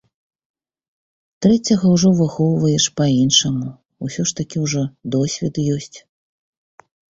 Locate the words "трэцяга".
1.45-1.85